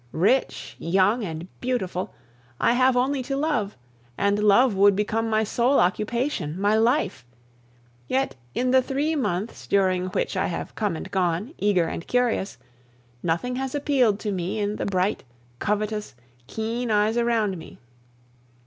[0.13, 2.11] Rich, young, and beautiful,
[2.59, 3.77] I have only to love,
[4.17, 7.23] and love would become my sole occupation, my life;
[8.07, 12.57] yet in the three months during which I have come and gone, eager and curious,
[13.21, 15.23] nothing has appealed to me in the bright,
[15.59, 16.15] covetous,
[16.47, 17.77] keen eyes around me.